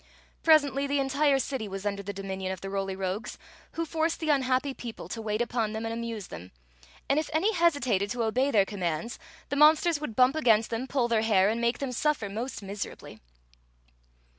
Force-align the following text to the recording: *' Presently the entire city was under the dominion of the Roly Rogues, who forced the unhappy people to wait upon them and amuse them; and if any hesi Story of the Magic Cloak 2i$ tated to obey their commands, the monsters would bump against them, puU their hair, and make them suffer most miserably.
*' 0.25 0.41
Presently 0.43 0.87
the 0.87 0.99
entire 0.99 1.37
city 1.37 1.67
was 1.67 1.85
under 1.85 2.01
the 2.01 2.11
dominion 2.11 2.51
of 2.51 2.61
the 2.61 2.71
Roly 2.71 2.95
Rogues, 2.95 3.37
who 3.73 3.85
forced 3.85 4.19
the 4.19 4.29
unhappy 4.29 4.73
people 4.73 5.07
to 5.07 5.21
wait 5.21 5.43
upon 5.43 5.73
them 5.73 5.85
and 5.85 5.93
amuse 5.93 6.29
them; 6.29 6.51
and 7.07 7.19
if 7.19 7.29
any 7.33 7.53
hesi 7.53 7.53
Story 7.53 7.53
of 7.53 7.59
the 7.59 7.61
Magic 7.61 7.83
Cloak 7.83 7.93
2i$ 7.93 7.97
tated 7.97 8.09
to 8.11 8.23
obey 8.23 8.49
their 8.49 8.65
commands, 8.65 9.19
the 9.49 9.55
monsters 9.57 10.01
would 10.01 10.15
bump 10.15 10.35
against 10.35 10.71
them, 10.71 10.87
puU 10.87 11.07
their 11.07 11.21
hair, 11.21 11.49
and 11.49 11.61
make 11.61 11.77
them 11.77 11.91
suffer 11.91 12.29
most 12.29 12.63
miserably. 12.63 13.19